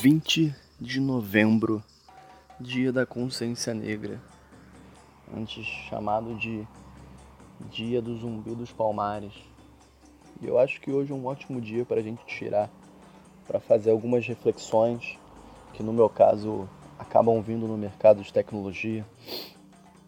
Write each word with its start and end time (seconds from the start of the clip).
Vinte 0.00 0.54
de 0.80 1.00
novembro, 1.00 1.82
Dia 2.60 2.92
da 2.92 3.04
Consciência 3.04 3.74
Negra, 3.74 4.20
antes 5.36 5.66
chamado 5.88 6.36
de 6.36 6.64
Dia 7.72 8.00
do 8.00 8.14
Zumbi 8.14 8.54
dos 8.54 8.72
Palmares. 8.72 9.47
E 10.40 10.46
eu 10.46 10.58
acho 10.58 10.80
que 10.80 10.90
hoje 10.90 11.12
é 11.12 11.14
um 11.14 11.26
ótimo 11.26 11.60
dia 11.60 11.84
para 11.84 12.00
a 12.00 12.02
gente 12.02 12.24
tirar, 12.26 12.70
para 13.46 13.58
fazer 13.58 13.90
algumas 13.90 14.26
reflexões 14.26 15.18
que, 15.72 15.82
no 15.82 15.92
meu 15.92 16.08
caso, 16.08 16.68
acabam 16.98 17.40
vindo 17.42 17.66
no 17.66 17.76
mercado 17.76 18.22
de 18.22 18.32
tecnologia 18.32 19.04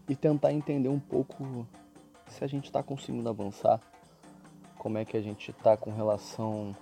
e 0.08 0.14
tentar 0.14 0.52
entender 0.52 0.88
um 0.88 1.00
pouco 1.00 1.66
se 2.28 2.44
a 2.44 2.46
gente 2.46 2.66
está 2.66 2.82
conseguindo 2.82 3.28
avançar, 3.28 3.80
como 4.78 4.98
é 4.98 5.04
que 5.04 5.16
a 5.16 5.20
gente 5.20 5.50
está 5.50 5.76
com 5.76 5.90
relação 5.90 6.74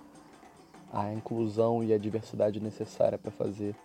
à 0.93 1.11
inclusão 1.13 1.83
e 1.83 1.93
à 1.93 1.97
diversidade 1.97 2.59
necessária 2.59 3.17
para 3.17 3.31
fazer 3.31 3.75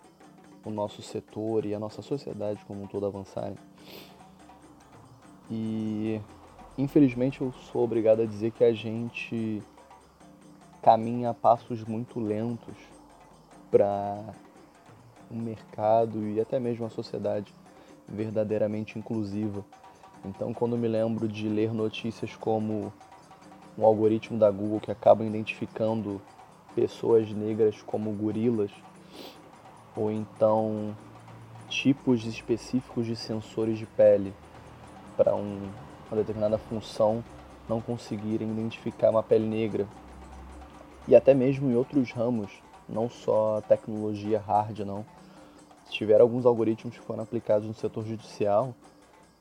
o 0.63 0.69
nosso 0.69 1.01
setor 1.01 1.65
e 1.65 1.73
a 1.73 1.79
nossa 1.79 2.01
sociedade 2.01 2.63
como 2.65 2.83
um 2.83 2.87
todo 2.87 3.05
avançarem. 3.05 3.57
E 5.49 6.19
infelizmente 6.77 7.41
eu 7.41 7.51
sou 7.71 7.83
obrigado 7.83 8.21
a 8.21 8.25
dizer 8.25 8.51
que 8.51 8.63
a 8.63 8.73
gente 8.73 9.61
caminha 10.81 11.31
a 11.31 11.33
passos 11.33 11.83
muito 11.83 12.19
lentos 12.19 12.75
para 13.71 14.23
um 15.31 15.37
mercado 15.41 16.27
e 16.29 16.39
até 16.39 16.59
mesmo 16.59 16.83
uma 16.83 16.89
sociedade 16.89 17.53
verdadeiramente 18.07 18.99
inclusiva. 18.99 19.65
Então, 20.23 20.53
quando 20.53 20.77
me 20.77 20.87
lembro 20.87 21.27
de 21.27 21.47
ler 21.47 21.73
notícias 21.73 22.35
como 22.35 22.91
um 23.77 23.85
algoritmo 23.85 24.37
da 24.37 24.49
Google 24.49 24.79
que 24.79 24.91
acaba 24.91 25.23
identificando 25.23 26.21
pessoas 26.73 27.29
negras 27.31 27.81
como 27.81 28.11
gorilas, 28.11 28.71
ou 29.95 30.11
então 30.11 30.95
tipos 31.69 32.25
específicos 32.25 33.05
de 33.05 33.15
sensores 33.15 33.77
de 33.77 33.85
pele 33.85 34.33
para 35.17 35.35
um, 35.35 35.69
determinada 36.15 36.57
função 36.57 37.23
não 37.67 37.81
conseguirem 37.81 38.49
identificar 38.51 39.09
uma 39.09 39.23
pele 39.23 39.47
negra. 39.47 39.87
E 41.07 41.15
até 41.15 41.33
mesmo 41.33 41.69
em 41.69 41.75
outros 41.75 42.11
ramos, 42.11 42.51
não 42.87 43.09
só 43.09 43.61
tecnologia 43.61 44.39
hard, 44.39 44.79
não. 44.79 45.05
Tiveram 45.89 46.23
alguns 46.23 46.45
algoritmos 46.45 46.97
que 46.97 47.03
foram 47.03 47.23
aplicados 47.23 47.67
no 47.67 47.73
setor 47.73 48.05
judicial 48.05 48.73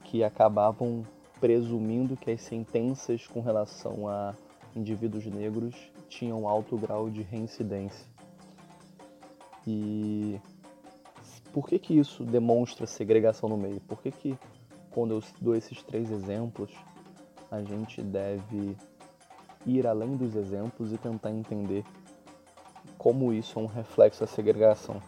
que 0.05 0.23
acabavam 0.23 1.05
presumindo 1.41 2.17
que 2.17 2.31
as 2.31 2.41
sentenças 2.43 3.27
com 3.27 3.41
relação 3.41 4.09
a 4.09 4.35
indivíduos 4.77 5.25
negros 5.27 5.75
tinham 6.09 6.49
alto 6.49 6.77
grau 6.77 7.09
de 7.09 7.23
reincidência. 7.23 8.07
E 9.67 10.39
por 11.53 11.67
que 11.67 11.79
que 11.79 11.99
isso 11.99 12.25
demonstra 12.25 12.87
segregação 12.87 13.49
no 13.49 13.57
meio? 13.57 13.81
Por 13.81 14.03
que 14.03 14.11
que 14.11 14.39
quando 14.95 15.15
eu 15.15 15.23
dou 15.41 15.57
esses 15.57 15.83
três 15.83 16.11
exemplos, 16.11 16.71
a 17.51 17.61
gente 17.63 18.01
deve 18.01 18.77
ir 19.67 19.87
além 19.87 20.17
dos 20.17 20.37
exemplos 20.37 20.93
e 20.93 20.99
tentar 20.99 21.31
entender 21.31 21.85
como 22.97 23.33
isso 23.33 23.59
é 23.59 23.63
um 23.63 23.67
reflexo 23.67 24.21
da 24.21 24.27
segregação. 24.27 25.03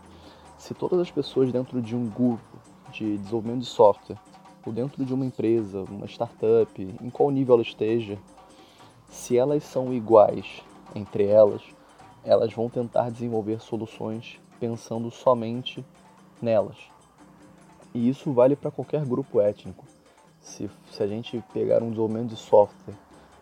Se 0.58 0.74
todas 0.74 0.98
as 0.98 1.10
pessoas 1.10 1.52
dentro 1.52 1.80
de 1.80 1.94
um 1.94 2.08
grupo 2.08 2.58
de 2.90 3.16
desenvolvimento 3.16 3.60
de 3.60 3.66
software, 3.66 4.18
ou 4.66 4.72
dentro 4.72 5.04
de 5.04 5.14
uma 5.14 5.24
empresa, 5.24 5.84
uma 5.88 6.06
startup, 6.06 6.82
em 6.82 7.10
qual 7.10 7.30
nível 7.30 7.54
ela 7.54 7.62
esteja, 7.62 8.18
se 9.08 9.38
elas 9.38 9.62
são 9.62 9.94
iguais 9.94 10.64
entre 10.94 11.26
elas, 11.26 11.62
elas 12.24 12.52
vão 12.52 12.68
tentar 12.68 13.10
desenvolver 13.10 13.60
soluções 13.60 14.40
pensando 14.58 15.10
somente 15.10 15.84
nelas. 16.42 16.76
E 17.96 18.10
isso 18.10 18.30
vale 18.30 18.54
para 18.54 18.70
qualquer 18.70 19.02
grupo 19.06 19.40
étnico. 19.40 19.82
Se, 20.42 20.68
se 20.92 21.02
a 21.02 21.06
gente 21.06 21.42
pegar 21.54 21.82
um 21.82 21.88
desenvolvimento 21.88 22.28
de 22.28 22.36
software 22.36 22.92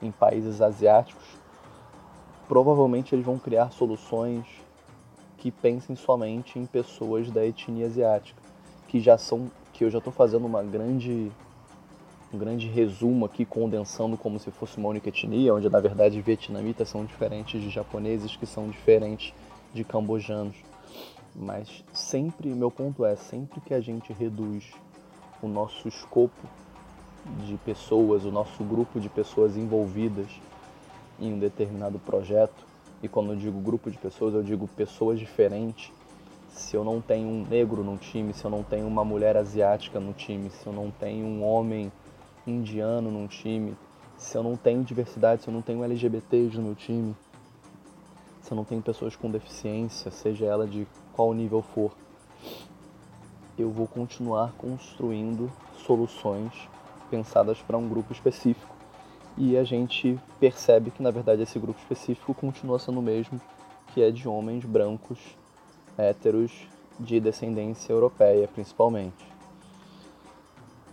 em 0.01 0.13
países 0.13 0.61
asiáticos, 0.61 1.25
provavelmente 2.47 3.13
eles 3.13 3.27
vão 3.27 3.37
criar 3.37 3.73
soluções 3.73 4.47
que 5.39 5.51
pensem 5.51 5.97
somente 5.97 6.57
em 6.57 6.67
pessoas 6.67 7.33
da 7.33 7.45
etnia 7.45 7.87
asiática, 7.87 8.41
que 8.87 9.01
já 9.01 9.19
são, 9.19 9.51
que 9.73 9.83
eu 9.83 9.91
já 9.91 9.99
estou 9.99 10.13
fazendo 10.13 10.47
uma 10.47 10.63
grande, 10.63 11.33
um 12.33 12.39
grande 12.39 12.69
resumo 12.69 13.27
aqui, 13.27 13.45
condensando 13.45 14.17
como 14.17 14.39
se 14.39 14.53
fosse 14.53 14.79
uma 14.79 14.89
única 14.89 15.09
etnia, 15.09 15.53
onde 15.53 15.69
na 15.69 15.81
verdade 15.81 16.21
vietnamitas 16.21 16.89
são 16.89 17.05
diferentes 17.05 17.61
de 17.61 17.71
japoneses, 17.71 18.37
que 18.37 18.47
são 18.47 18.69
diferentes 18.69 19.35
de 19.75 19.83
cambojanos. 19.83 20.55
Mas 21.35 21.85
sempre, 21.93 22.49
meu 22.51 22.71
ponto 22.71 23.05
é, 23.05 23.17
sempre 23.17 23.61
que 23.61 23.75
a 23.75 23.81
gente 23.81 24.13
reduz 24.13 24.73
o 25.43 25.49
nosso 25.49 25.89
escopo 25.89 26.49
de 27.45 27.57
pessoas, 27.59 28.25
o 28.25 28.31
nosso 28.31 28.63
grupo 28.63 29.01
de 29.01 29.09
pessoas 29.09 29.57
envolvidas 29.57 30.29
em 31.19 31.33
um 31.33 31.39
determinado 31.39 31.99
projeto, 31.99 32.65
e 33.03 33.09
quando 33.09 33.33
eu 33.33 33.37
digo 33.37 33.61
grupo 33.61 33.91
de 33.91 33.99
pessoas, 33.99 34.35
eu 34.35 34.43
digo 34.43 34.67
pessoas 34.69 35.19
diferentes. 35.19 35.93
Se 36.49 36.77
eu 36.77 36.85
não 36.85 37.01
tenho 37.01 37.29
um 37.29 37.45
negro 37.45 37.83
no 37.83 37.99
time, 37.99 38.33
se 38.33 38.45
eu 38.45 38.51
não 38.51 38.63
tenho 38.63 38.87
uma 38.87 39.05
mulher 39.05 39.37
asiática 39.37 39.99
no 39.99 40.13
time, 40.13 40.49
se 40.51 40.67
eu 40.67 40.73
não 40.73 40.91
tenho 40.91 41.27
um 41.27 41.45
homem 41.45 41.93
indiano 42.47 43.11
no 43.11 43.27
time, 43.27 43.77
se 44.17 44.37
eu 44.37 44.43
não 44.43 44.57
tenho 44.57 44.85
diversidade, 44.85 45.43
se 45.43 45.49
eu 45.49 45.55
não 45.55 45.63
tenho 45.63 45.83
LGBTs 45.83 46.57
no 46.59 46.75
time, 46.75 47.15
se 48.41 48.53
eu 48.53 48.57
não 48.57 48.65
tenho 48.65 48.81
pessoas 48.81 49.17
com 49.17 49.31
deficiência, 49.31 50.11
seja 50.11 50.47
ela 50.47 50.67
de 50.67 50.87
qual 51.15 51.33
nível 51.33 51.63
for, 51.63 51.93
eu 53.57 53.71
vou 53.71 53.87
continuar 53.87 54.53
construindo 54.59 55.51
soluções 55.87 56.53
pensadas 57.09 57.59
para 57.59 57.79
um 57.79 57.89
grupo 57.89 58.13
específico. 58.13 58.75
E 59.37 59.57
a 59.57 59.65
gente 59.65 60.19
percebe 60.39 60.91
que 60.91 61.03
na 61.03 61.11
verdade 61.11 61.43
esse 61.43 61.59
grupo 61.59 61.79
específico 61.81 62.35
continua 62.35 62.79
sendo 62.79 62.99
o 62.99 63.03
mesmo, 63.03 63.41
que 63.93 64.03
é 64.03 64.11
de 64.11 64.29
homens 64.29 64.65
brancos, 64.65 65.19
héteros, 65.97 66.53
de 66.99 67.21
descendência 67.21 67.93
europeia 67.93 68.49
principalmente. 68.49 69.25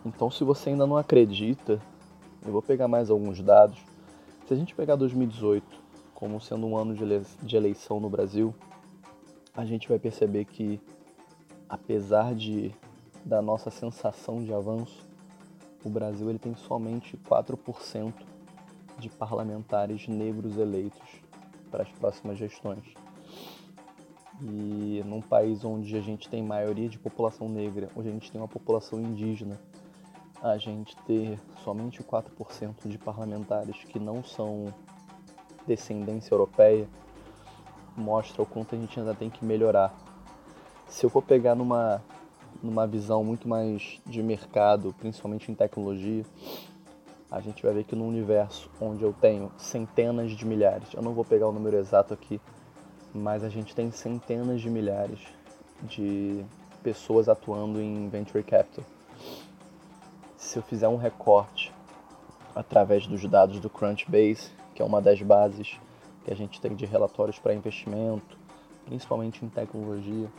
Então, 0.04 0.32
se 0.32 0.44
você 0.44 0.72
ainda 0.72 0.88
não 0.88 0.98
acredita, 0.98 1.80
eu 2.44 2.52
vou 2.52 2.62
pegar 2.62 2.88
mais 2.88 3.12
alguns 3.12 3.40
dados. 3.40 3.78
Se 4.48 4.54
a 4.54 4.58
gente 4.58 4.74
pegar 4.74 4.96
2018 4.96 5.82
como 6.16 6.40
sendo 6.40 6.68
um 6.68 6.78
ano 6.78 6.96
de 7.44 7.56
eleição 7.56 8.00
no 8.00 8.10
Brasil, 8.10 8.54
a 9.56 9.66
gente 9.66 9.90
vai 9.90 10.00
perceber 10.00 10.46
que, 10.46 10.80
apesar 11.68 12.34
de 12.34 12.74
da 13.24 13.42
nossa 13.42 13.70
sensação 13.70 14.44
de 14.44 14.54
avanço, 14.54 15.08
o 15.84 15.90
Brasil 15.90 16.30
ele 16.30 16.40
tem 16.40 16.56
somente 16.56 17.18
4% 17.18 18.14
de 18.98 19.10
parlamentares 19.10 20.08
negros 20.08 20.58
eleitos 20.58 21.22
para 21.70 21.84
as 21.84 21.90
próximas 21.90 22.38
gestões. 22.38 22.84
E 24.42 25.04
num 25.06 25.22
país 25.22 25.64
onde 25.64 25.96
a 25.96 26.02
gente 26.02 26.28
tem 26.28 26.42
maioria 26.42 26.90
de 26.90 26.98
população 26.98 27.48
negra, 27.48 27.90
onde 27.96 28.10
a 28.10 28.12
gente 28.12 28.32
tem 28.32 28.42
uma 28.42 28.48
população 28.48 29.00
indígena, 29.00 29.60
a 30.42 30.58
gente 30.58 30.96
ter 31.06 31.40
somente 31.64 32.02
4% 32.02 32.88
de 32.88 32.98
parlamentares 32.98 33.84
que 33.84 34.00
não 34.00 34.24
são 34.24 34.74
descendência 35.68 36.34
europeia 36.34 36.88
mostra 37.96 38.42
o 38.42 38.46
quanto 38.46 38.76
a 38.76 38.78
gente 38.78 39.00
ainda 39.00 39.14
tem 39.14 39.30
que 39.30 39.44
melhorar. 39.44 39.94
Se 40.88 41.06
eu 41.06 41.10
for 41.10 41.22
pegar 41.22 41.56
numa, 41.56 42.02
numa 42.62 42.86
visão 42.86 43.24
muito 43.24 43.48
mais 43.48 44.00
de 44.06 44.22
mercado, 44.22 44.94
principalmente 45.00 45.52
em 45.52 45.56
tecnologia, 45.56 46.26
a 47.30 47.40
gente 47.40 47.64
vai 47.64 47.74
ver 47.74 47.86
que 47.86 47.96
no 47.96 48.06
universo 48.06 48.70
onde 48.80 49.04
eu 49.04 49.14
tenho 49.14 49.52
centenas 49.58 50.32
de 50.32 50.46
milhares, 50.46 50.94
eu 50.94 51.02
não 51.02 51.14
vou 51.14 51.24
pegar 51.24 51.48
o 51.48 51.52
número 51.52 51.78
exato 51.78 52.14
aqui, 52.14 52.42
mas 53.14 53.44
a 53.44 53.50
gente 53.50 53.74
tem 53.74 53.90
centenas 53.92 54.62
de 54.62 54.70
milhares 54.70 55.20
de 55.84 56.44
pessoas 56.84 57.30
atuando 57.30 57.82
em 57.82 58.10
venture 58.10 58.44
capital. 58.44 58.84
Se 60.36 60.58
eu 60.58 60.64
fizer 60.64 60.88
um 60.88 60.98
recorte 60.98 61.72
através 62.56 63.08
dos 63.08 63.24
dados 63.26 63.60
do 63.60 63.70
Crunchbase, 63.70 64.52
que 64.76 64.82
é 64.82 64.86
uma 64.86 65.02
das 65.02 65.22
bases 65.22 65.80
que 66.24 66.32
a 66.32 66.36
gente 66.36 66.62
tem 66.62 66.76
de 66.76 66.86
relatórios 66.86 67.40
para 67.40 67.54
investimento, 67.54 68.38
principalmente 68.86 69.44
em 69.44 69.50
tecnologia, 69.50 70.30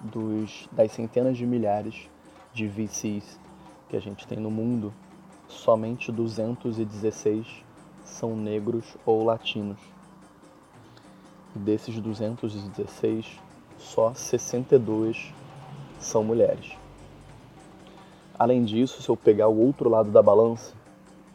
dos, 0.00 0.68
das 0.70 0.92
centenas 0.92 1.36
de 1.36 1.46
milhares 1.46 2.08
de 2.52 2.68
VCs 2.68 3.38
que 3.88 3.96
a 3.96 4.00
gente 4.00 4.26
tem 4.26 4.38
no 4.38 4.50
mundo, 4.50 4.92
somente 5.48 6.12
216 6.12 7.46
são 8.04 8.36
negros 8.36 8.96
ou 9.06 9.24
latinos. 9.24 9.78
Desses 11.54 11.98
216, 12.00 13.40
só 13.78 14.12
62 14.12 15.32
são 15.98 16.24
mulheres. 16.24 16.72
Além 18.38 18.64
disso, 18.64 19.00
se 19.00 19.08
eu 19.08 19.16
pegar 19.16 19.48
o 19.48 19.58
outro 19.58 19.88
lado 19.88 20.10
da 20.10 20.20
balança, 20.20 20.74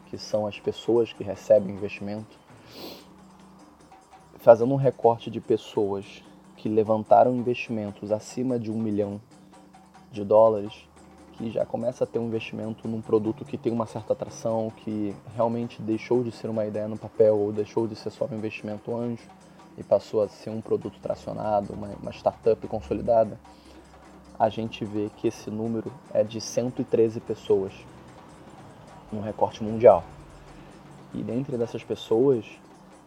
que 0.08 0.18
são 0.18 0.46
as 0.46 0.60
pessoas 0.60 1.14
que 1.14 1.24
recebem 1.24 1.76
investimento, 1.76 2.38
fazendo 4.40 4.74
um 4.74 4.78
recorte 4.78 5.30
de 5.30 5.40
pessoas 5.40 6.24
que 6.56 6.68
levantaram 6.68 7.36
investimentos 7.36 8.12
acima 8.12 8.58
de 8.58 8.72
um 8.72 8.78
milhão 8.78 9.22
de 10.12 10.24
dólares, 10.24 10.74
que 11.34 11.52
já 11.52 11.66
começa 11.66 12.04
a 12.04 12.08
ter 12.08 12.20
um 12.20 12.28
investimento 12.28 12.88
num 12.88 13.02
produto 13.02 13.46
que 13.46 13.58
tem 13.58 13.72
uma 13.72 13.86
certa 13.86 14.14
atração, 14.14 14.72
que 14.78 15.16
realmente 15.36 15.82
deixou 15.82 16.24
de 16.24 16.32
ser 16.32 16.50
uma 16.50 16.66
ideia 16.66 16.88
no 16.88 16.98
papel 16.98 17.38
ou 17.38 17.52
deixou 17.52 17.88
de 17.88 17.96
ser 17.96 18.10
só 18.10 18.26
um 18.26 18.36
investimento 18.36 18.96
anjo 18.96 19.24
e 19.78 19.84
passou 19.84 20.22
a 20.22 20.28
ser 20.28 20.50
um 20.50 20.60
produto 20.60 21.00
tracionado, 21.00 21.74
uma, 21.74 21.88
uma 22.02 22.12
startup 22.12 22.66
consolidada, 22.68 23.40
a 24.38 24.50
gente 24.50 24.84
vê 24.84 25.10
que 25.18 25.28
esse 25.28 25.50
número 25.50 25.92
é 26.14 26.24
de 26.24 26.42
113 26.42 27.20
pessoas 27.20 27.74
no 29.12 29.22
recorte 29.22 29.64
mundial. 29.64 30.04
E 31.14 31.24
dentre 31.24 31.58
dessas 31.58 31.84
pessoas, 31.84 32.46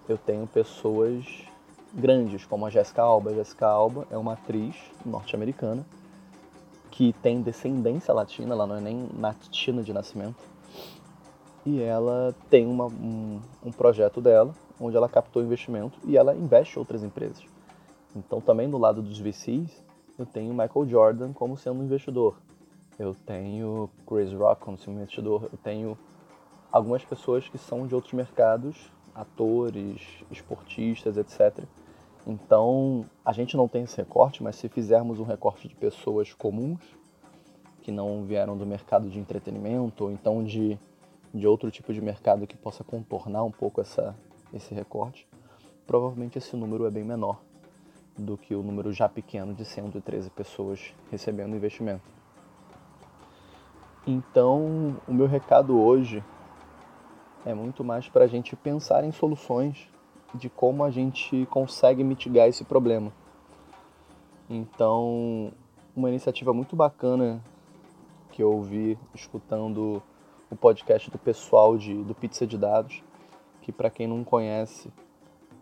eu 0.08 0.18
tenho 0.18 0.46
pessoas 0.46 1.24
grandes, 1.92 2.44
como 2.44 2.66
a 2.66 2.70
Jessica 2.70 3.02
Alba. 3.02 3.30
A 3.30 3.34
Jessica 3.34 3.66
Alba 3.66 4.06
é 4.10 4.16
uma 4.16 4.32
atriz 4.34 4.74
norte-americana 5.04 5.84
que 6.90 7.14
tem 7.14 7.40
descendência 7.40 8.12
latina, 8.12 8.52
ela 8.52 8.66
não 8.66 8.76
é 8.76 8.80
nem 8.80 9.08
latina 9.18 9.82
de 9.82 9.92
nascimento. 9.92 10.44
E 11.64 11.80
ela 11.80 12.34
tem 12.50 12.66
uma, 12.66 12.86
um, 12.86 13.40
um 13.64 13.72
projeto 13.72 14.20
dela, 14.20 14.54
onde 14.78 14.96
ela 14.96 15.08
captou 15.08 15.42
investimento 15.42 15.98
e 16.04 16.16
ela 16.16 16.34
investe 16.34 16.76
em 16.76 16.78
outras 16.78 17.02
empresas. 17.02 17.44
Então, 18.14 18.40
também 18.40 18.68
do 18.68 18.76
lado 18.76 19.00
dos 19.00 19.18
VCs, 19.18 19.82
eu 20.18 20.26
tenho 20.26 20.52
Michael 20.52 20.86
Jordan 20.86 21.32
como 21.32 21.56
sendo 21.56 21.80
um 21.80 21.84
investidor. 21.84 22.36
Eu 22.98 23.14
tenho 23.14 23.88
Chris 24.06 24.32
Rock 24.32 24.60
como 24.60 24.76
sendo 24.76 24.94
um 24.94 24.96
investidor. 24.96 25.48
Eu 25.50 25.58
tenho 25.62 25.96
algumas 26.70 27.04
pessoas 27.04 27.48
que 27.48 27.56
são 27.56 27.86
de 27.86 27.94
outros 27.94 28.12
mercados, 28.12 28.92
atores, 29.14 30.00
esportistas, 30.30 31.16
etc 31.16 31.66
então, 32.26 33.04
a 33.24 33.32
gente 33.32 33.56
não 33.56 33.66
tem 33.66 33.82
esse 33.82 33.96
recorte, 33.96 34.42
mas 34.42 34.56
se 34.56 34.68
fizermos 34.68 35.18
um 35.18 35.24
recorte 35.24 35.66
de 35.66 35.74
pessoas 35.74 36.32
comuns, 36.32 36.80
que 37.80 37.90
não 37.90 38.24
vieram 38.24 38.56
do 38.56 38.64
mercado 38.64 39.10
de 39.10 39.18
entretenimento, 39.18 40.04
ou 40.04 40.10
então 40.10 40.44
de, 40.44 40.78
de 41.34 41.46
outro 41.46 41.70
tipo 41.70 41.92
de 41.92 42.00
mercado 42.00 42.46
que 42.46 42.56
possa 42.56 42.84
contornar 42.84 43.42
um 43.42 43.50
pouco 43.50 43.80
essa, 43.80 44.14
esse 44.54 44.72
recorte, 44.72 45.26
provavelmente 45.84 46.38
esse 46.38 46.54
número 46.54 46.86
é 46.86 46.90
bem 46.90 47.02
menor 47.02 47.40
do 48.16 48.36
que 48.36 48.54
o 48.54 48.62
número 48.62 48.92
já 48.92 49.08
pequeno 49.08 49.52
de 49.52 49.64
113 49.64 50.30
pessoas 50.30 50.94
recebendo 51.10 51.56
investimento. 51.56 52.04
Então, 54.06 54.96
o 55.08 55.14
meu 55.14 55.26
recado 55.26 55.80
hoje 55.80 56.22
é 57.44 57.54
muito 57.54 57.82
mais 57.82 58.08
para 58.08 58.24
a 58.24 58.28
gente 58.28 58.54
pensar 58.54 59.04
em 59.04 59.12
soluções 59.12 59.88
de 60.34 60.48
como 60.48 60.84
a 60.84 60.90
gente 60.90 61.46
consegue 61.46 62.02
mitigar 62.02 62.48
esse 62.48 62.64
problema. 62.64 63.12
Então, 64.48 65.52
uma 65.94 66.08
iniciativa 66.08 66.52
muito 66.52 66.74
bacana 66.74 67.42
que 68.30 68.42
eu 68.42 68.50
ouvi 68.50 68.98
escutando 69.14 70.02
o 70.50 70.56
podcast 70.56 71.10
do 71.10 71.18
pessoal 71.18 71.76
de, 71.76 72.02
do 72.02 72.14
Pizza 72.14 72.46
de 72.46 72.56
Dados, 72.56 73.02
que 73.60 73.70
para 73.70 73.90
quem 73.90 74.06
não 74.06 74.24
conhece 74.24 74.90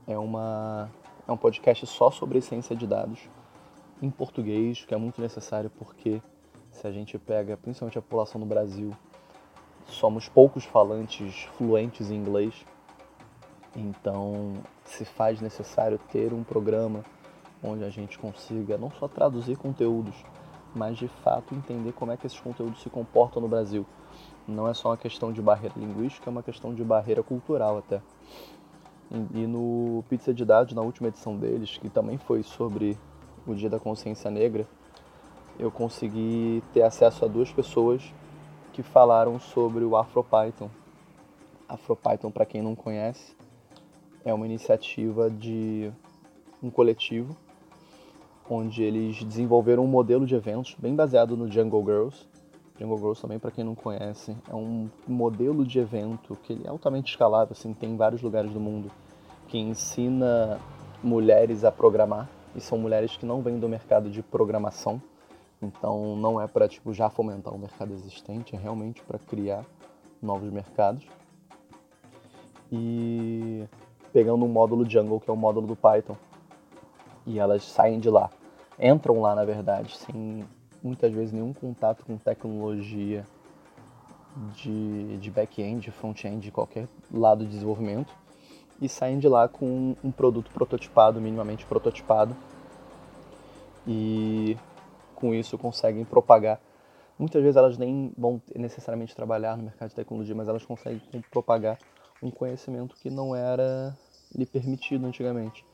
é, 0.06 0.18
uma, 0.18 0.90
é 1.26 1.32
um 1.32 1.36
podcast 1.36 1.86
só 1.86 2.10
sobre 2.10 2.40
ciência 2.40 2.74
de 2.74 2.86
dados 2.86 3.28
em 4.02 4.10
português, 4.10 4.84
que 4.84 4.94
é 4.94 4.96
muito 4.96 5.20
necessário 5.20 5.70
porque 5.78 6.22
se 6.70 6.86
a 6.86 6.92
gente 6.92 7.18
pega 7.18 7.56
principalmente 7.56 7.98
a 7.98 8.02
população 8.02 8.40
no 8.40 8.46
Brasil, 8.46 8.96
somos 9.90 10.28
poucos 10.28 10.64
falantes 10.64 11.44
fluentes 11.56 12.10
em 12.10 12.16
inglês 12.16 12.64
então, 13.76 14.54
se 14.84 15.04
faz 15.04 15.40
necessário 15.40 15.98
ter 16.10 16.32
um 16.32 16.42
programa 16.42 17.04
onde 17.62 17.84
a 17.84 17.90
gente 17.90 18.18
consiga 18.18 18.76
não 18.76 18.90
só 18.90 19.06
traduzir 19.06 19.56
conteúdos, 19.56 20.14
mas 20.74 20.96
de 20.96 21.08
fato 21.08 21.54
entender 21.54 21.92
como 21.92 22.10
é 22.10 22.16
que 22.16 22.26
esses 22.26 22.40
conteúdos 22.40 22.82
se 22.82 22.90
comportam 22.90 23.40
no 23.40 23.48
Brasil. 23.48 23.86
Não 24.46 24.66
é 24.66 24.74
só 24.74 24.88
uma 24.88 24.96
questão 24.96 25.32
de 25.32 25.40
barreira 25.40 25.74
linguística, 25.78 26.28
é 26.28 26.32
uma 26.32 26.42
questão 26.42 26.74
de 26.74 26.82
barreira 26.82 27.22
cultural 27.22 27.78
até. 27.78 28.00
E 29.34 29.46
no 29.46 30.04
Pizza 30.08 30.32
de 30.32 30.44
Dados, 30.44 30.74
na 30.74 30.82
última 30.82 31.08
edição 31.08 31.36
deles, 31.36 31.78
que 31.78 31.88
também 31.88 32.16
foi 32.18 32.42
sobre 32.42 32.98
o 33.46 33.54
Dia 33.54 33.68
da 33.68 33.78
Consciência 33.78 34.30
Negra, 34.30 34.66
eu 35.58 35.70
consegui 35.70 36.62
ter 36.72 36.82
acesso 36.82 37.24
a 37.24 37.28
duas 37.28 37.52
pessoas 37.52 38.02
que 38.72 38.82
falaram 38.82 39.38
sobre 39.38 39.84
o 39.84 39.96
AfroPython. 39.96 40.70
AfroPython, 41.68 42.30
para 42.30 42.46
quem 42.46 42.62
não 42.62 42.74
conhece, 42.74 43.36
é 44.24 44.34
uma 44.34 44.46
iniciativa 44.46 45.30
de 45.30 45.90
um 46.62 46.70
coletivo 46.70 47.36
onde 48.48 48.82
eles 48.82 49.22
desenvolveram 49.22 49.84
um 49.84 49.86
modelo 49.86 50.26
de 50.26 50.34
eventos 50.34 50.74
bem 50.78 50.94
baseado 50.94 51.36
no 51.36 51.50
Jungle 51.50 51.84
Girls. 51.84 52.28
Jungle 52.78 52.98
Girls 52.98 53.22
também, 53.22 53.38
para 53.38 53.50
quem 53.50 53.62
não 53.62 53.74
conhece, 53.74 54.36
é 54.48 54.54
um 54.54 54.88
modelo 55.06 55.64
de 55.64 55.78
evento 55.78 56.36
que 56.42 56.54
ele 56.54 56.66
é 56.66 56.68
altamente 56.68 57.12
escalável, 57.12 57.52
assim, 57.52 57.72
tem 57.72 57.92
em 57.92 57.96
vários 57.96 58.22
lugares 58.22 58.50
do 58.50 58.58
mundo, 58.58 58.90
que 59.46 59.58
ensina 59.58 60.58
mulheres 61.02 61.62
a 61.62 61.70
programar, 61.70 62.28
e 62.56 62.60
são 62.60 62.76
mulheres 62.76 63.16
que 63.16 63.24
não 63.24 63.40
vêm 63.40 63.58
do 63.58 63.68
mercado 63.68 64.10
de 64.10 64.22
programação, 64.22 65.00
então 65.62 66.16
não 66.16 66.40
é 66.40 66.46
para 66.46 66.68
tipo 66.68 66.92
já 66.92 67.10
fomentar 67.10 67.54
um 67.54 67.58
mercado 67.58 67.92
existente, 67.92 68.56
é 68.56 68.58
realmente 68.58 69.02
para 69.02 69.18
criar 69.18 69.64
novos 70.22 70.50
mercados. 70.50 71.06
E 72.72 73.66
pegando 74.12 74.44
um 74.44 74.48
módulo 74.48 74.88
Jungle, 74.88 75.20
que 75.20 75.28
é 75.28 75.32
o 75.32 75.36
módulo 75.36 75.66
do 75.66 75.76
Python. 75.76 76.16
E 77.26 77.38
elas 77.38 77.64
saem 77.64 77.98
de 78.00 78.08
lá. 78.08 78.30
Entram 78.78 79.20
lá, 79.20 79.34
na 79.34 79.44
verdade, 79.44 79.96
sem 79.96 80.44
muitas 80.82 81.12
vezes 81.12 81.32
nenhum 81.32 81.52
contato 81.52 82.04
com 82.04 82.16
tecnologia 82.16 83.26
de, 84.54 85.18
de 85.18 85.30
back-end, 85.30 85.90
front-end, 85.90 86.40
de 86.40 86.50
qualquer 86.50 86.88
lado 87.12 87.44
de 87.44 87.50
desenvolvimento. 87.50 88.14
E 88.80 88.88
saem 88.88 89.18
de 89.18 89.28
lá 89.28 89.46
com 89.46 89.94
um 90.02 90.10
produto 90.10 90.50
prototipado, 90.50 91.20
minimamente 91.20 91.66
prototipado. 91.66 92.34
E 93.86 94.56
com 95.20 95.34
isso 95.34 95.58
conseguem 95.58 96.04
propagar. 96.04 96.60
Muitas 97.18 97.42
vezes 97.42 97.56
elas 97.56 97.76
nem 97.76 98.12
vão 98.16 98.40
necessariamente 98.56 99.14
trabalhar 99.14 99.56
no 99.56 99.64
mercado 99.64 99.90
de 99.90 99.94
tecnologia, 99.94 100.34
mas 100.34 100.48
elas 100.48 100.64
conseguem 100.64 101.00
propagar 101.30 101.78
um 102.22 102.30
conhecimento 102.30 102.96
que 102.96 103.10
não 103.10 103.36
era 103.36 103.96
lhe 104.34 104.46
permitido 104.46 105.06
antigamente. 105.06 105.64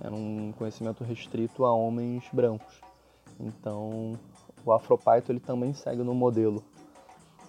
Era 0.00 0.14
um 0.14 0.52
conhecimento 0.58 1.04
restrito 1.04 1.64
a 1.64 1.72
homens 1.72 2.24
brancos. 2.32 2.80
Então, 3.38 4.18
o 4.64 4.72
AfroPython 4.72 5.32
ele 5.32 5.40
também 5.40 5.72
segue 5.72 6.02
no 6.02 6.14
modelo 6.14 6.64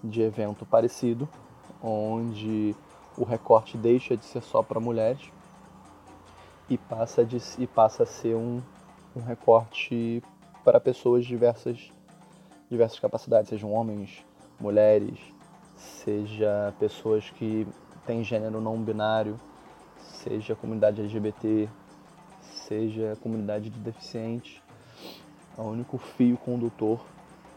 de 0.04 0.22
evento 0.22 0.66
parecido, 0.66 1.28
onde 1.82 2.76
o 3.18 3.24
recorte 3.24 3.78
deixa 3.78 4.16
de 4.16 4.24
ser 4.26 4.42
só 4.42 4.62
para 4.62 4.80
mulheres 4.80 5.32
e 6.70 6.78
passa, 6.78 7.26
de, 7.26 7.38
e 7.58 7.68
passa 7.68 8.04
a 8.04 8.06
ser 8.06 8.36
um, 8.36 8.62
um 9.16 9.22
recorte 9.22 10.22
para 10.64 10.80
pessoas 10.80 11.24
de 11.24 11.30
diversas, 11.30 11.92
diversas 12.70 13.00
capacidades, 13.00 13.50
sejam 13.50 13.72
homens, 13.72 14.26
mulheres, 14.60 15.18
seja 15.76 16.74
pessoas 16.80 17.30
que 17.30 17.68
tem 18.06 18.24
gênero 18.24 18.60
não 18.60 18.82
binário, 18.82 19.40
seja 19.98 20.56
comunidade 20.56 21.02
LGBT, 21.02 21.70
seja 22.42 23.18
comunidade 23.22 23.70
de 23.70 23.80
deficientes. 23.80 24.62
O 25.58 25.64
único 25.64 25.98
fio 25.98 26.38
condutor 26.38 27.04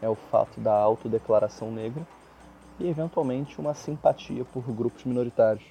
é 0.01 0.09
o 0.09 0.15
fato 0.15 0.59
da 0.59 0.73
autodeclaração 0.73 1.71
negra 1.71 2.05
e, 2.79 2.87
eventualmente, 2.87 3.59
uma 3.59 3.73
simpatia 3.73 4.43
por 4.45 4.63
grupos 4.63 5.05
minoritários. 5.05 5.63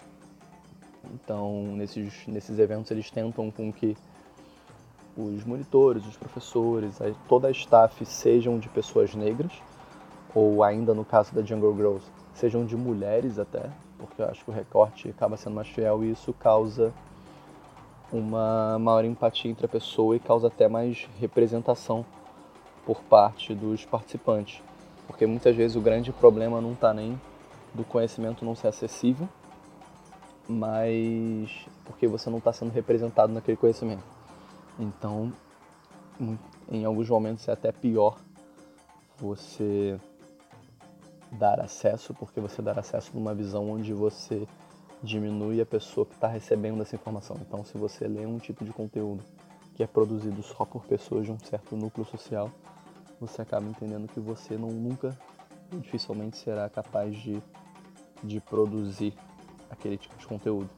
Então, 1.12 1.62
nesses, 1.76 2.26
nesses 2.26 2.58
eventos, 2.58 2.90
eles 2.90 3.10
tentam 3.10 3.50
com 3.50 3.72
que 3.72 3.96
os 5.16 5.44
monitores, 5.44 6.06
os 6.06 6.16
professores, 6.16 6.98
toda 7.28 7.48
a 7.48 7.50
staff 7.50 8.04
sejam 8.04 8.58
de 8.58 8.68
pessoas 8.68 9.14
negras, 9.14 9.52
ou 10.34 10.62
ainda 10.62 10.94
no 10.94 11.04
caso 11.04 11.34
da 11.34 11.42
Jungle 11.42 11.76
Girls, 11.76 12.06
sejam 12.34 12.64
de 12.64 12.76
mulheres 12.76 13.38
até, 13.38 13.70
porque 13.98 14.22
eu 14.22 14.26
acho 14.26 14.44
que 14.44 14.50
o 14.50 14.54
recorte 14.54 15.08
acaba 15.10 15.36
sendo 15.36 15.54
mais 15.54 15.68
fiel 15.68 16.02
e 16.02 16.10
isso 16.10 16.32
causa 16.32 16.92
uma 18.10 18.78
maior 18.78 19.04
empatia 19.04 19.50
entre 19.50 19.66
a 19.66 19.68
pessoa 19.68 20.16
e 20.16 20.20
causa 20.20 20.48
até 20.48 20.68
mais 20.68 21.08
representação 21.18 22.04
por 22.84 23.00
parte 23.02 23.54
dos 23.54 23.84
participantes. 23.84 24.62
Porque 25.06 25.26
muitas 25.26 25.54
vezes 25.56 25.76
o 25.76 25.80
grande 25.80 26.12
problema 26.12 26.60
não 26.60 26.72
está 26.72 26.92
nem 26.92 27.20
do 27.74 27.84
conhecimento 27.84 28.44
não 28.44 28.54
ser 28.54 28.68
acessível, 28.68 29.28
mas 30.48 31.50
porque 31.84 32.06
você 32.06 32.28
não 32.28 32.38
está 32.38 32.52
sendo 32.52 32.70
representado 32.70 33.32
naquele 33.32 33.56
conhecimento. 33.56 34.11
Então, 34.78 35.32
em 36.70 36.84
alguns 36.84 37.08
momentos 37.08 37.46
é 37.48 37.52
até 37.52 37.72
pior 37.72 38.18
você 39.18 39.98
dar 41.32 41.60
acesso, 41.60 42.12
porque 42.14 42.40
você 42.40 42.60
dar 42.60 42.78
acesso 42.78 43.10
numa 43.14 43.34
visão 43.34 43.70
onde 43.70 43.92
você 43.92 44.46
diminui 45.02 45.60
a 45.60 45.66
pessoa 45.66 46.06
que 46.06 46.14
está 46.14 46.28
recebendo 46.28 46.80
essa 46.82 46.94
informação. 46.94 47.36
Então, 47.40 47.64
se 47.64 47.76
você 47.76 48.06
lê 48.06 48.24
um 48.26 48.38
tipo 48.38 48.64
de 48.64 48.72
conteúdo 48.72 49.22
que 49.74 49.82
é 49.82 49.86
produzido 49.86 50.42
só 50.42 50.64
por 50.64 50.84
pessoas 50.84 51.24
de 51.24 51.32
um 51.32 51.38
certo 51.38 51.76
núcleo 51.76 52.06
social, 52.06 52.50
você 53.18 53.42
acaba 53.42 53.66
entendendo 53.66 54.06
que 54.08 54.20
você 54.20 54.56
não 54.56 54.68
nunca, 54.68 55.16
dificilmente 55.72 56.36
será 56.36 56.68
capaz 56.68 57.16
de, 57.16 57.42
de 58.22 58.40
produzir 58.40 59.14
aquele 59.70 59.96
tipo 59.96 60.16
de 60.16 60.26
conteúdo. 60.26 60.68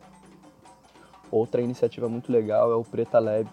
Outra 1.30 1.60
iniciativa 1.60 2.08
muito 2.08 2.30
legal 2.30 2.70
é 2.70 2.76
o 2.76 2.84
Preta 2.84 3.18
Lab, 3.18 3.48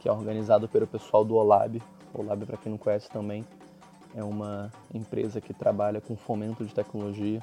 que 0.00 0.08
é 0.08 0.12
organizado 0.12 0.68
pelo 0.68 0.86
pessoal 0.86 1.24
do 1.24 1.34
Olab. 1.36 1.82
Olab, 2.14 2.46
para 2.46 2.56
quem 2.56 2.70
não 2.70 2.78
conhece 2.78 3.08
também, 3.08 3.44
é 4.14 4.22
uma 4.22 4.70
empresa 4.92 5.40
que 5.40 5.52
trabalha 5.52 6.00
com 6.00 6.16
fomento 6.16 6.64
de 6.64 6.74
tecnologia. 6.74 7.42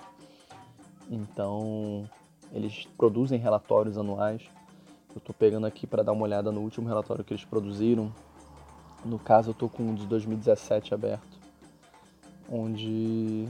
Então, 1.09 2.09
eles 2.51 2.85
produzem 2.97 3.39
relatórios 3.39 3.97
anuais. 3.97 4.43
Eu 5.09 5.19
estou 5.19 5.33
pegando 5.33 5.67
aqui 5.67 5.85
para 5.85 6.03
dar 6.03 6.11
uma 6.11 6.23
olhada 6.23 6.51
no 6.51 6.61
último 6.61 6.87
relatório 6.87 7.23
que 7.23 7.33
eles 7.33 7.45
produziram. 7.45 8.11
No 9.03 9.19
caso, 9.19 9.49
eu 9.49 9.53
estou 9.53 9.69
com 9.69 9.83
um 9.83 9.93
de 9.93 10.05
2017 10.07 10.93
aberto, 10.93 11.39
onde 12.49 13.47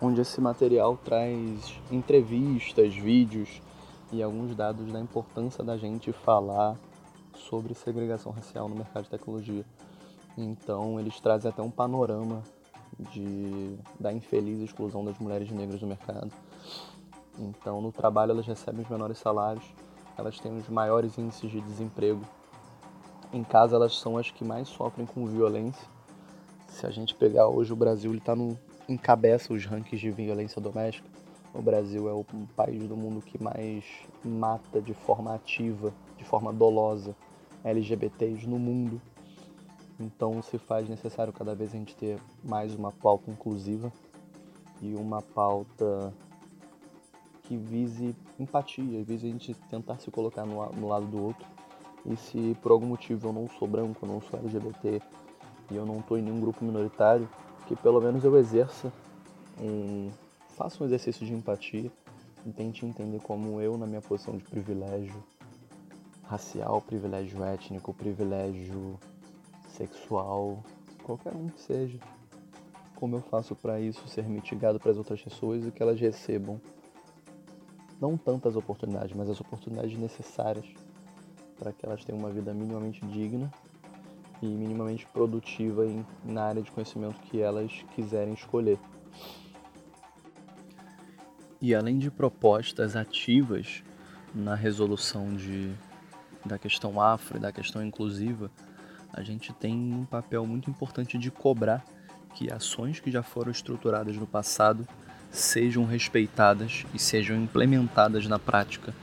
onde 0.00 0.20
esse 0.20 0.40
material 0.42 0.98
traz 1.02 1.74
entrevistas, 1.90 2.94
vídeos 2.94 3.62
e 4.12 4.22
alguns 4.22 4.54
dados 4.54 4.92
da 4.92 5.00
importância 5.00 5.64
da 5.64 5.76
gente 5.76 6.12
falar 6.12 6.76
sobre 7.34 7.74
segregação 7.74 8.32
racial 8.32 8.68
no 8.68 8.76
mercado 8.76 9.04
de 9.04 9.10
tecnologia. 9.10 9.64
Então, 10.36 10.98
eles 11.00 11.18
trazem 11.20 11.50
até 11.50 11.62
um 11.62 11.70
panorama 11.70 12.42
de, 13.12 13.76
da 13.98 14.12
infeliz 14.12 14.60
exclusão 14.60 15.04
das 15.04 15.18
mulheres 15.18 15.50
negras 15.50 15.80
do 15.80 15.86
mercado. 15.86 16.30
Então, 17.38 17.80
no 17.80 17.92
trabalho, 17.92 18.32
elas 18.32 18.46
recebem 18.46 18.82
os 18.82 18.88
menores 18.88 19.18
salários, 19.18 19.64
elas 20.16 20.38
têm 20.38 20.56
os 20.56 20.68
maiores 20.68 21.18
índices 21.18 21.50
de 21.50 21.60
desemprego. 21.60 22.22
Em 23.32 23.42
casa, 23.42 23.76
elas 23.76 23.98
são 23.98 24.16
as 24.16 24.30
que 24.30 24.44
mais 24.44 24.68
sofrem 24.68 25.06
com 25.06 25.26
violência. 25.26 25.86
Se 26.68 26.86
a 26.86 26.90
gente 26.90 27.14
pegar 27.14 27.48
hoje 27.48 27.72
o 27.72 27.76
Brasil, 27.76 28.10
ele 28.10 28.18
está 28.18 28.34
no 28.34 28.58
encabeça 28.88 29.52
os 29.52 29.64
rankings 29.64 29.98
de 30.00 30.10
violência 30.10 30.60
doméstica. 30.60 31.08
O 31.56 31.62
Brasil 31.62 32.06
é 32.06 32.12
o 32.12 32.22
país 32.54 32.86
do 32.86 32.94
mundo 32.94 33.22
que 33.22 33.42
mais 33.42 33.82
mata 34.22 34.78
de 34.78 34.92
forma 34.92 35.34
ativa, 35.34 35.90
de 36.18 36.24
forma 36.24 36.52
dolosa, 36.52 37.16
LGBTs 37.64 38.46
no 38.46 38.58
mundo. 38.58 39.00
Então 39.98 40.42
se 40.42 40.58
faz 40.58 40.86
necessário 40.86 41.32
cada 41.32 41.54
vez 41.54 41.70
a 41.70 41.78
gente 41.78 41.96
ter 41.96 42.20
mais 42.44 42.74
uma 42.74 42.92
pauta 42.92 43.30
inclusiva 43.30 43.90
e 44.82 44.94
uma 44.94 45.22
pauta 45.22 46.12
que 47.44 47.56
vise 47.56 48.14
empatia, 48.38 49.02
vise 49.02 49.26
a 49.26 49.30
gente 49.30 49.54
tentar 49.70 49.96
se 49.96 50.10
colocar 50.10 50.44
no, 50.44 50.64
no 50.72 50.88
lado 50.88 51.06
do 51.06 51.22
outro. 51.22 51.46
E 52.04 52.16
se 52.16 52.54
por 52.60 52.70
algum 52.70 52.86
motivo 52.86 53.28
eu 53.28 53.32
não 53.32 53.48
sou 53.48 53.66
branco, 53.66 54.04
eu 54.04 54.08
não 54.08 54.20
sou 54.20 54.38
LGBT 54.40 55.00
e 55.70 55.76
eu 55.76 55.86
não 55.86 56.00
estou 56.00 56.18
em 56.18 56.22
nenhum 56.22 56.38
grupo 56.38 56.62
minoritário, 56.62 57.26
que 57.66 57.74
pelo 57.74 57.98
menos 58.00 58.22
eu 58.24 58.36
exerça 58.36 58.92
um. 59.58 60.10
Faça 60.56 60.82
um 60.82 60.86
exercício 60.86 61.26
de 61.26 61.34
empatia 61.34 61.92
e 62.46 62.50
tente 62.50 62.86
entender 62.86 63.20
como 63.20 63.60
eu, 63.60 63.76
na 63.76 63.86
minha 63.86 64.00
posição 64.00 64.36
de 64.36 64.42
privilégio 64.42 65.22
racial, 66.24 66.80
privilégio 66.80 67.44
étnico, 67.44 67.92
privilégio 67.92 68.98
sexual, 69.68 70.64
qualquer 71.04 71.34
um 71.34 71.48
que 71.48 71.60
seja. 71.60 71.98
Como 72.94 73.16
eu 73.16 73.20
faço 73.20 73.54
para 73.54 73.78
isso 73.78 74.08
ser 74.08 74.24
mitigado 74.24 74.80
para 74.80 74.90
as 74.90 74.96
outras 74.96 75.22
pessoas 75.22 75.66
e 75.66 75.70
que 75.70 75.82
elas 75.82 76.00
recebam 76.00 76.58
não 78.00 78.16
tantas 78.16 78.56
oportunidades, 78.56 79.14
mas 79.14 79.28
as 79.28 79.40
oportunidades 79.40 79.96
necessárias 79.98 80.66
para 81.58 81.72
que 81.72 81.84
elas 81.84 82.02
tenham 82.04 82.18
uma 82.18 82.30
vida 82.30 82.54
minimamente 82.54 83.04
digna 83.06 83.50
e 84.42 84.46
minimamente 84.46 85.06
produtiva 85.06 85.86
em, 85.86 86.04
na 86.24 86.44
área 86.44 86.62
de 86.62 86.70
conhecimento 86.70 87.20
que 87.20 87.40
elas 87.40 87.70
quiserem 87.94 88.32
escolher. 88.32 88.78
E 91.66 91.74
além 91.74 91.98
de 91.98 92.12
propostas 92.12 92.94
ativas 92.94 93.82
na 94.32 94.54
resolução 94.54 95.34
de, 95.34 95.68
da 96.44 96.60
questão 96.60 97.00
afro 97.00 97.38
e 97.38 97.40
da 97.40 97.50
questão 97.50 97.84
inclusiva, 97.84 98.52
a 99.12 99.20
gente 99.20 99.52
tem 99.52 99.74
um 99.74 100.04
papel 100.04 100.46
muito 100.46 100.70
importante 100.70 101.18
de 101.18 101.28
cobrar 101.28 101.84
que 102.36 102.52
ações 102.52 103.00
que 103.00 103.10
já 103.10 103.20
foram 103.20 103.50
estruturadas 103.50 104.16
no 104.16 104.28
passado 104.28 104.86
sejam 105.32 105.84
respeitadas 105.84 106.86
e 106.94 107.00
sejam 107.00 107.36
implementadas 107.36 108.28
na 108.28 108.38
prática 108.38 108.94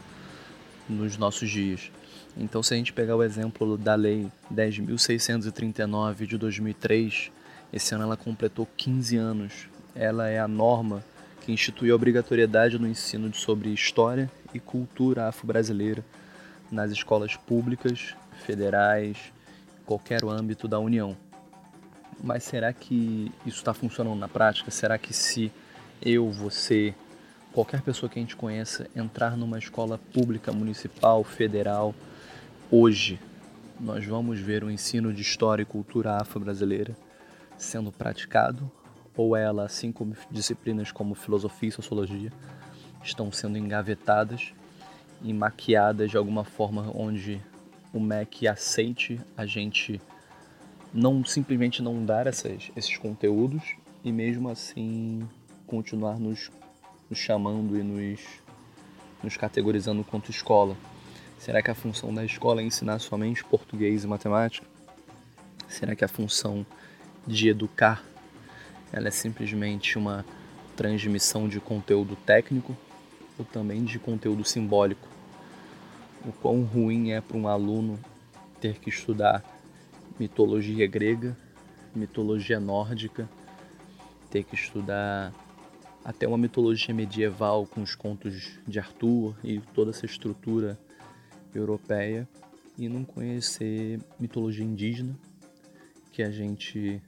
nos 0.87 1.17
nossos 1.17 1.49
dias. 1.49 1.91
Então, 2.37 2.63
se 2.63 2.73
a 2.73 2.77
gente 2.77 2.93
pegar 2.93 3.17
o 3.17 3.23
exemplo 3.23 3.77
da 3.77 3.95
Lei 3.95 4.31
10.639 4.49 6.25
de 6.25 6.37
2003, 6.37 7.29
esse 7.73 7.93
ano 7.93 8.05
ela 8.05 8.15
completou 8.15 8.65
15 8.77 9.17
anos. 9.17 9.67
Ela 9.93 10.29
é 10.29 10.39
a 10.39 10.47
norma 10.47 11.03
que 11.43 11.51
institui 11.51 11.91
a 11.91 11.95
obrigatoriedade 11.95 12.79
no 12.79 12.87
ensino 12.87 13.31
sobre 13.33 13.69
história 13.69 14.31
e 14.53 14.59
cultura 14.61 15.27
afro-brasileira 15.27 16.03
nas 16.71 16.89
escolas 16.89 17.35
públicas, 17.35 18.15
federais, 18.45 19.17
qualquer 19.85 20.23
âmbito 20.23 20.69
da 20.69 20.79
União. 20.79 21.17
Mas 22.23 22.43
será 22.43 22.71
que 22.71 23.29
isso 23.45 23.57
está 23.57 23.73
funcionando 23.73 24.17
na 24.17 24.29
prática? 24.29 24.71
Será 24.71 24.97
que 24.97 25.13
se 25.13 25.51
eu, 26.01 26.31
você, 26.31 26.95
qualquer 27.51 27.81
pessoa 27.81 28.09
que 28.09 28.17
a 28.17 28.21
gente 28.21 28.37
conheça 28.37 28.87
entrar 28.95 29.35
numa 29.35 29.59
escola 29.59 29.99
pública, 30.13 30.53
municipal, 30.53 31.25
federal, 31.25 31.93
hoje, 32.71 33.19
nós 33.77 34.05
vamos 34.05 34.39
ver 34.39 34.63
o 34.63 34.71
ensino 34.71 35.13
de 35.13 35.21
história 35.21 35.63
e 35.63 35.65
cultura 35.65 36.15
afro-brasileira 36.15 36.95
sendo 37.57 37.91
praticado? 37.91 38.71
Ou 39.15 39.35
ela, 39.35 39.65
assim 39.65 39.91
como 39.91 40.15
disciplinas 40.31 40.91
como 40.91 41.13
filosofia 41.13 41.69
e 41.69 41.71
sociologia, 41.71 42.31
estão 43.03 43.31
sendo 43.31 43.57
engavetadas 43.57 44.53
e 45.21 45.33
maquiadas 45.33 46.09
de 46.09 46.17
alguma 46.17 46.43
forma 46.43 46.91
onde 46.95 47.41
o 47.93 47.99
MEC 47.99 48.47
aceite 48.47 49.19
a 49.37 49.45
gente 49.45 50.01
não 50.93 51.23
simplesmente 51.23 51.81
não 51.81 52.05
dar 52.05 52.27
essas, 52.27 52.71
esses 52.75 52.97
conteúdos 52.97 53.75
e 54.03 54.11
mesmo 54.11 54.49
assim 54.49 55.27
continuar 55.65 56.19
nos, 56.19 56.51
nos 57.09 57.19
chamando 57.19 57.77
e 57.77 57.83
nos, 57.83 58.21
nos 59.23 59.37
categorizando 59.37 60.03
quanto 60.03 60.29
escola. 60.29 60.75
Será 61.39 61.61
que 61.61 61.71
a 61.71 61.75
função 61.75 62.13
da 62.13 62.23
escola 62.23 62.61
é 62.61 62.65
ensinar 62.65 62.99
somente 62.99 63.43
português 63.43 64.03
e 64.03 64.07
matemática? 64.07 64.65
Será 65.67 65.95
que 65.95 66.05
a 66.05 66.07
função 66.07 66.65
de 67.25 67.49
educar 67.49 68.03
ela 68.93 69.09
é 69.09 69.11
simplesmente 69.11 69.97
uma 69.97 70.23
transmissão 70.77 71.49
de 71.49 71.59
conteúdo 71.59 72.15
técnico 72.15 72.77
ou 73.37 73.43
também 73.43 73.83
de 73.83 73.99
conteúdo 73.99 74.45
simbólico? 74.45 75.13
o 76.25 76.31
quão 76.31 76.63
ruim 76.63 77.11
é 77.11 77.21
para 77.21 77.37
um 77.37 77.47
aluno 77.47 77.99
ter 78.61 78.79
que 78.79 78.89
estudar 78.89 79.43
mitologia 80.19 80.87
grega, 80.87 81.37
mitologia 81.93 82.59
nórdica, 82.59 83.29
ter 84.29 84.43
que 84.43 84.55
estudar 84.55 85.33
até 86.03 86.27
uma 86.27 86.37
mitologia 86.37 86.93
medieval 86.93 87.65
com 87.65 87.81
os 87.81 87.93
contos 87.93 88.59
de 88.67 88.79
Arthur 88.79 89.35
e 89.43 89.59
toda 89.73 89.91
essa 89.91 90.05
estrutura 90.05 90.79
europeia 91.53 92.27
e 92.77 92.87
não 92.87 93.03
conhecer 93.03 93.99
mitologia 94.19 94.65
indígena, 94.65 95.15
que 96.11 96.23
a 96.23 96.31
gente 96.31 97.01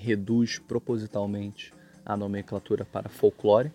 reduz 0.00 0.58
propositalmente 0.58 1.72
a 2.04 2.16
nomenclatura 2.16 2.84
para 2.84 3.08
folclore, 3.08 3.70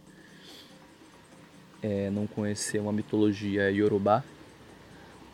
é, 1.81 2.09
não 2.09 2.25
conhecer 2.25 2.79
uma 2.79 2.91
mitologia 2.91 3.69
iorubá, 3.69 4.23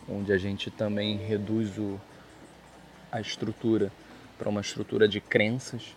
onde 0.07 0.33
a 0.33 0.37
gente 0.37 0.71
também 0.71 1.17
reduz 1.17 1.77
o, 1.77 1.99
a 3.11 3.21
estrutura 3.21 3.91
para 4.37 4.49
uma 4.49 4.61
estrutura 4.61 5.07
de 5.07 5.21
crenças, 5.21 5.95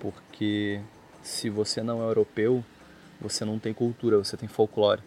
porque 0.00 0.80
se 1.22 1.50
você 1.50 1.82
não 1.82 2.02
é 2.02 2.06
europeu, 2.06 2.64
você 3.20 3.44
não 3.44 3.58
tem 3.58 3.72
cultura, 3.72 4.18
você 4.18 4.36
tem 4.36 4.48
folclore. 4.48 5.02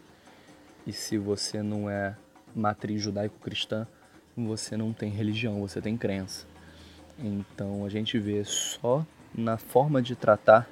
E 0.85 0.93
se 0.93 1.17
você 1.17 1.61
não 1.61 1.89
é 1.89 2.15
matriz 2.55 3.01
judaico-cristã, 3.01 3.87
você 4.35 4.77
não 4.77 4.93
tem 4.93 5.09
religião, 5.09 5.59
você 5.59 5.81
tem 5.81 5.97
crença. 5.97 6.45
Então 7.19 7.85
a 7.85 7.89
gente 7.89 8.19
vê 8.19 8.43
só 8.43 9.05
na 9.33 9.57
forma 9.57 10.01
de 10.01 10.15
tratar 10.15 10.67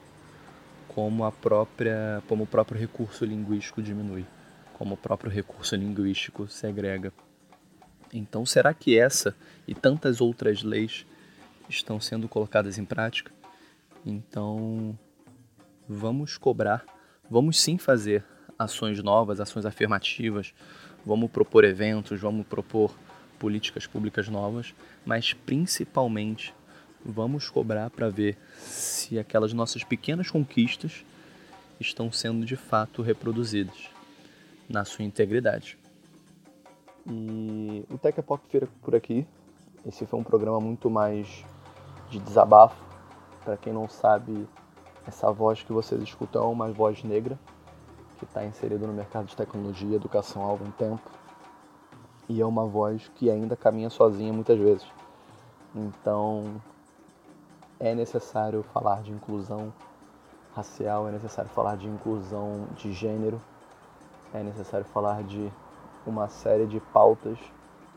como 0.87 1.25
a 1.25 1.31
própria, 1.31 2.23
como 2.27 2.43
o 2.43 2.47
próprio 2.47 2.79
recurso 2.79 3.25
linguístico 3.25 3.81
diminui, 3.81 4.25
como 4.73 4.93
o 4.93 4.97
próprio 4.97 5.29
recurso 5.29 5.75
linguístico 5.75 6.47
segrega. 6.47 7.11
Então, 8.13 8.45
será 8.45 8.73
que 8.73 8.97
essa 8.97 9.35
e 9.67 9.75
tantas 9.75 10.21
outras 10.21 10.63
leis 10.63 11.05
estão 11.67 11.99
sendo 11.99 12.29
colocadas 12.29 12.77
em 12.77 12.85
prática? 12.85 13.29
Então, 14.05 14.97
vamos 15.87 16.37
cobrar, 16.37 16.85
vamos 17.29 17.59
sim 17.59 17.77
fazer 17.77 18.23
ações 18.57 19.03
novas, 19.03 19.41
ações 19.41 19.65
afirmativas, 19.65 20.53
vamos 21.05 21.29
propor 21.29 21.65
eventos, 21.65 22.21
vamos 22.21 22.47
propor 22.47 22.95
políticas 23.36 23.86
públicas 23.86 24.27
novas, 24.27 24.74
mas 25.06 25.34
principalmente 25.34 26.54
vamos 27.06 27.50
cobrar 27.50 27.89
para 27.89 28.10
ver 28.10 28.38
se 28.58 29.20
aquelas 29.20 29.54
nossas 29.54 29.84
pequenas 29.84 30.30
conquistas 30.30 31.06
estão 31.80 32.12
sendo 32.12 32.46
de 32.46 32.56
fato 32.56 33.01
reproduzidas 33.01 33.89
na 34.68 34.84
sua 34.84 35.06
integridade. 35.06 35.77
E 37.08 37.86
o 37.89 37.98
Tech 37.98 38.20
Epoch 38.20 38.44
fica 38.50 38.68
por 38.82 38.96
aqui. 38.96 39.27
Esse 39.86 40.06
foi 40.06 40.20
um 40.20 40.24
programa 40.24 40.60
muito 40.60 40.89
mais 40.89 41.46
de 42.10 42.20
desabafo. 42.20 42.84
Para 43.44 43.58
quem 43.58 43.72
não 43.72 43.88
sabe, 43.88 44.48
essa 45.06 45.32
voz 45.32 45.62
que 45.62 45.72
vocês 45.72 46.01
escutam 46.01 46.44
é 46.44 46.48
uma 46.48 46.72
voz 46.72 47.04
negra 47.04 47.38
que 48.18 48.25
está 48.25 48.44
inserida 48.44 48.88
no 48.88 48.94
mercado 48.94 49.27
de 49.27 49.36
tecnologia 49.36 49.89
e 49.89 49.96
educação 49.96 50.44
há 50.44 50.48
algum 50.48 50.72
tempo. 50.72 51.01
E 52.27 52.41
é 52.41 52.46
uma 52.46 52.65
voz 52.65 53.08
que 53.15 53.29
ainda 53.29 53.55
caminha 53.55 53.89
sozinha 53.89 54.34
muitas 54.34 54.58
vezes. 54.58 54.88
Então, 55.75 56.62
é 57.79 57.94
necessário 57.94 58.63
falar 58.74 59.01
de 59.03 59.12
inclusão 59.12 59.74
racial, 60.55 61.08
é 61.08 61.12
necessário 61.12 61.51
falar 61.51 61.75
de 61.75 61.88
inclusão 61.88 62.67
de 62.77 62.94
gênero, 62.94 63.41
é 64.34 64.41
necessário 64.41 64.86
falar 64.86 65.24
de 65.24 65.51
uma 66.08 66.29
série 66.29 66.65
de 66.65 66.79
pautas 66.79 67.38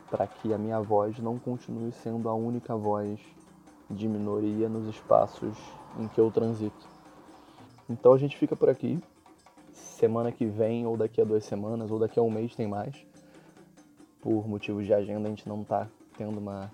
para 0.09 0.27
que 0.27 0.53
a 0.53 0.57
minha 0.57 0.81
voz 0.81 1.19
não 1.19 1.39
continue 1.39 1.91
sendo 1.91 2.27
a 2.27 2.33
única 2.33 2.75
voz 2.75 3.19
de 3.89 4.07
minoria 4.07 4.67
nos 4.67 4.87
espaços 4.87 5.57
em 5.97 6.07
que 6.07 6.19
eu 6.19 6.29
transito. 6.29 6.87
Então 7.89 8.13
a 8.13 8.17
gente 8.17 8.37
fica 8.37 8.55
por 8.55 8.69
aqui. 8.69 9.01
Semana 9.71 10.31
que 10.31 10.45
vem, 10.45 10.85
ou 10.85 10.97
daqui 10.97 11.21
a 11.21 11.25
duas 11.25 11.43
semanas, 11.43 11.91
ou 11.91 11.99
daqui 11.99 12.19
a 12.19 12.21
um 12.21 12.29
mês 12.29 12.55
tem 12.55 12.67
mais. 12.67 12.95
Por 14.21 14.47
motivos 14.47 14.85
de 14.85 14.93
agenda, 14.93 15.27
a 15.27 15.29
gente 15.29 15.47
não 15.47 15.61
está 15.61 15.87
tendo 16.17 16.37
uma, 16.37 16.71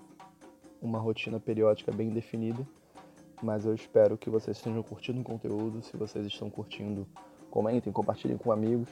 uma 0.82 0.98
rotina 0.98 1.38
periódica 1.38 1.92
bem 1.92 2.10
definida 2.10 2.66
mas 3.42 3.64
eu 3.66 3.74
espero 3.74 4.16
que 4.16 4.30
vocês 4.30 4.56
estejam 4.56 4.82
curtindo 4.82 5.20
o 5.20 5.24
conteúdo. 5.24 5.82
Se 5.82 5.96
vocês 5.96 6.26
estão 6.26 6.48
curtindo, 6.48 7.06
comentem, 7.50 7.92
compartilhem 7.92 8.36
com 8.36 8.50
amigos 8.50 8.88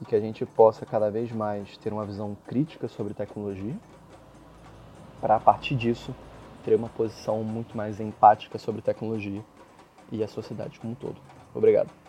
e 0.00 0.04
que 0.04 0.14
a 0.14 0.20
gente 0.20 0.44
possa 0.46 0.86
cada 0.86 1.10
vez 1.10 1.32
mais 1.32 1.76
ter 1.78 1.92
uma 1.92 2.04
visão 2.04 2.36
crítica 2.46 2.88
sobre 2.88 3.14
tecnologia, 3.14 3.74
para 5.20 5.36
a 5.36 5.40
partir 5.40 5.74
disso 5.74 6.14
ter 6.64 6.74
uma 6.74 6.88
posição 6.88 7.42
muito 7.42 7.76
mais 7.76 7.98
empática 7.98 8.58
sobre 8.58 8.82
tecnologia 8.82 9.42
e 10.12 10.22
a 10.22 10.28
sociedade 10.28 10.78
como 10.78 10.92
um 10.92 10.96
todo. 10.96 11.16
Obrigado. 11.54 12.07